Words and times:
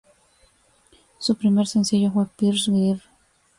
Su 1.19 1.35
primer 1.35 1.67
sencillo 1.67 2.11
fue 2.11 2.25
"Pearls 2.25 2.65
Girl". 2.65 3.01